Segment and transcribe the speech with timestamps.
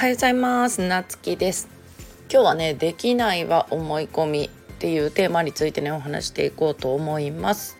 [0.00, 0.80] はようございます。
[0.80, 1.68] なつきです。
[2.32, 7.76] 今日はねできないは思い込みっていうテーマについてねお話していこうと思います。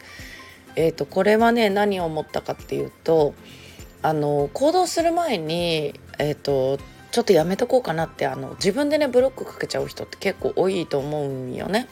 [0.77, 3.33] えっ、ー、とこれはね何を思ったかっていうと
[4.03, 6.79] あの行動する前にえっ、ー、と
[7.11, 11.89] ちょっとやめとこうかなってあの自分でねブロックかけちゃう人って結構多いと思うんよね。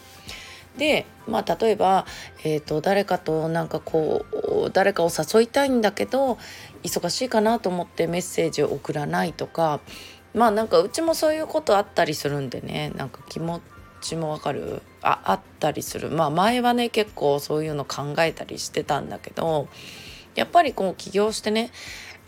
[0.76, 2.04] でまあ例えば、
[2.44, 4.24] えーと、誰かとなんかこ
[4.66, 6.38] う誰かを誘いたいんだけど
[6.82, 9.80] 忙しいかなと思ってメッセージを送らないとか
[10.34, 12.92] まあなんかうちもそういうことあったりするんでね。
[12.96, 13.60] なんか気持
[14.00, 14.82] ちもわかる。
[15.02, 16.10] ああったりする。
[16.10, 19.68] まあ前はね結構そういうの考えたりしてたんだけど
[20.34, 21.70] やっぱりこう起業してね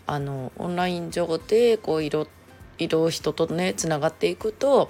[0.07, 2.27] あのオンライン上でこういろ
[2.77, 4.89] いろ人とねつながっていくと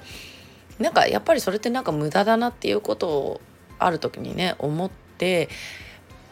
[0.80, 3.42] なんかやっぱりそれってなんか無駄だなっていうことを
[3.78, 5.50] ある時にね思って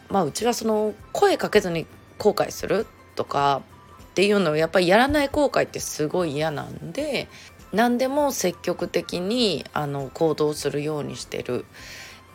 [0.08, 1.86] まあうちはその声かけずに
[2.18, 3.62] 後悔するとか
[4.10, 7.28] っていうのをやっぱりやらない後悔ってすごい嫌なんで
[7.72, 11.64] 何でも積極的にあの行動するようにしてる。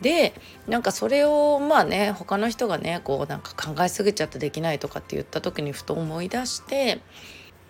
[0.00, 0.34] で
[0.66, 7.00] なんかそれをまあね他の人がねこうなんか考えすぎちゃってできないとかって言った時にふと思い出して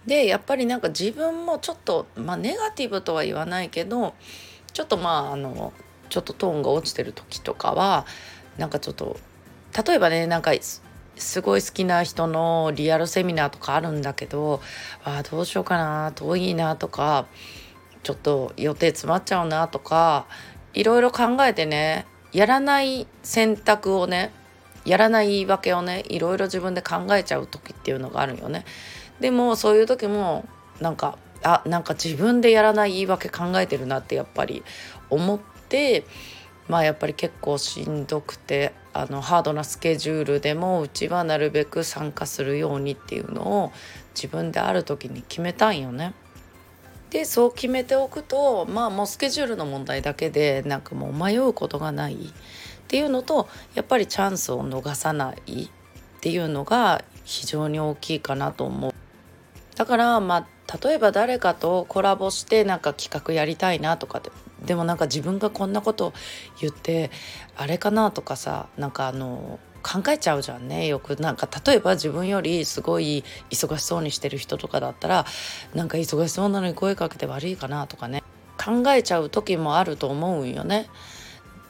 [0.07, 4.15] でやっぱりなんか自分もちょっとまあネガティブとは言わないけど
[4.73, 5.73] ちょっとまああの
[6.09, 8.07] ちょっとトーンが落ちてる時とかは
[8.59, 9.19] なんかちょっと
[9.87, 10.53] 例えばねなんか
[11.17, 14.61] すごい好きな人のリアルセミナーとかあるんだけど
[15.05, 17.27] あどうしようかな遠いなとか
[18.03, 20.27] ちょっと予定詰まっちゃうなとか
[20.75, 24.33] いろいろ考えてねやらない選択をね
[24.85, 28.65] やらない言い訳をねいろいろ自分で考えちゃう時っていうのがあるよね。
[29.19, 30.47] でもそういう時も
[30.81, 34.63] なんかあなんか自分でやらない言い訳考えてるなってやっぱり
[35.11, 36.05] 思って
[36.69, 43.73] まあやっぱり結構しんどくてあのハードなスケジュールでもうちはなるべく参加するようにっていうのを
[44.15, 46.15] 自分である時に決めたんよね。
[47.11, 52.19] でそう決めておくとまあもうスケジュールの問題だけでなんかもう迷うことがないっ
[52.89, 55.69] ていうのとやっぱりチャンスを逃さないっ
[56.21, 58.95] ていうのが非常に大きいかなと思う。
[59.77, 64.31] だからまあ例えば誰かとコラボしてなんか企画やりたいなとかで
[64.65, 66.13] でもなんか自分がこんなこと
[66.61, 67.11] 言って
[67.57, 75.27] あれかなとかさなんかあの考えちゃうじゃんねよくなんか例えば自分よりすごい忙しそうにしてる人とかだったら
[75.75, 78.25] なんか忙しそうなのに声かけて悪いかなとかね
[78.57, 80.89] 考えちゃう時もあると思うんよね。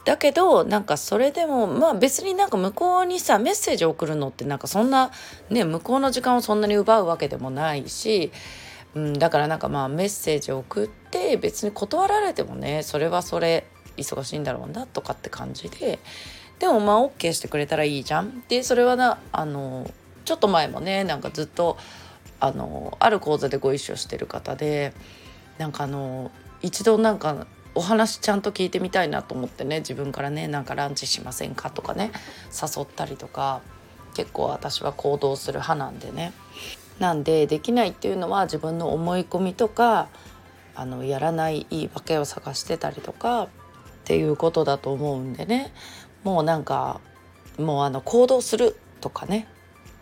[0.07, 5.11] だけどなんかそれでもまあ別になんか向こうにさメッセージを送るのってなんかそんな
[5.51, 8.31] ね向こうの時間をそんなに奪うわけでもないし
[8.97, 13.67] うん、だからなんかまあメッセージを送って別に断られてもねそれはそれ
[13.99, 15.99] 忙しいんだろうなとかって感じで
[16.59, 18.43] でもまあ OK してくれたらいいじゃん。
[18.49, 19.89] でそれはなあの
[20.25, 21.77] ちょっと前もねなんかずっと
[22.41, 24.95] あのある講座でご一緒してる方で
[25.59, 26.31] なんかあの
[26.63, 32.13] 一度なんかお話ちゃんと聞いてみたいなと思ってね自分からねなんかランチしませんかとかね
[32.51, 33.61] 誘ったりとか
[34.15, 36.33] 結構私は行動する派なんでね。
[36.99, 40.09] なんでできないっていうのは自分の思い込みとか
[40.75, 43.49] あのやらない言い訳を探してたりとかっ
[44.05, 45.73] ていうことだと思うんでね。
[46.25, 47.01] もうなんか
[47.59, 49.49] もうあの行動するとかね。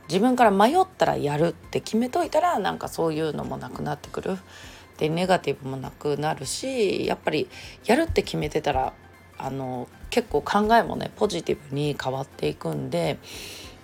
[0.08, 4.38] 自分から迷ったらやるって決めといたらなんかそういうのもなくなってくる。
[4.98, 7.48] でネガティブもなくなるしやっぱり
[7.84, 8.92] やるって決めてたら
[9.38, 13.18] あの結構考えもねポジティブに変わっていくんで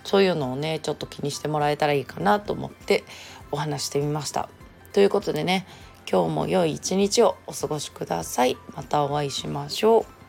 [0.03, 3.03] そういうのをねちょっと気にしてもらえたらいいかなと思って
[3.51, 4.49] お話してみました。
[4.93, 5.65] ということでね
[6.09, 8.57] 今日も良い一日をお過ごしください。
[8.75, 10.20] またお会いしましょう。